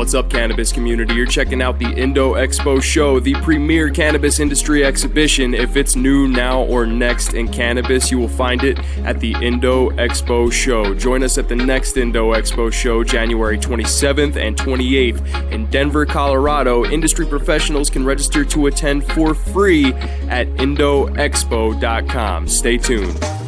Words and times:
What's 0.00 0.14
up, 0.14 0.30
cannabis 0.30 0.72
community? 0.72 1.12
You're 1.12 1.26
checking 1.26 1.60
out 1.60 1.78
the 1.78 1.92
Indo 1.92 2.32
Expo 2.32 2.82
Show, 2.82 3.20
the 3.20 3.34
premier 3.42 3.90
cannabis 3.90 4.40
industry 4.40 4.82
exhibition. 4.82 5.52
If 5.52 5.76
it's 5.76 5.94
new 5.94 6.26
now 6.26 6.62
or 6.62 6.86
next 6.86 7.34
in 7.34 7.48
cannabis, 7.48 8.10
you 8.10 8.18
will 8.18 8.26
find 8.26 8.64
it 8.64 8.78
at 9.04 9.20
the 9.20 9.34
Indo 9.42 9.90
Expo 9.90 10.50
Show. 10.50 10.94
Join 10.94 11.22
us 11.22 11.36
at 11.36 11.50
the 11.50 11.54
next 11.54 11.98
Indo 11.98 12.32
Expo 12.32 12.72
Show, 12.72 13.04
January 13.04 13.58
27th 13.58 14.36
and 14.36 14.56
28th 14.56 15.52
in 15.52 15.66
Denver, 15.66 16.06
Colorado. 16.06 16.86
Industry 16.86 17.26
professionals 17.26 17.90
can 17.90 18.02
register 18.02 18.42
to 18.42 18.68
attend 18.68 19.04
for 19.04 19.34
free 19.34 19.92
at 20.30 20.48
indoexpo.com. 20.54 22.48
Stay 22.48 22.78
tuned. 22.78 23.39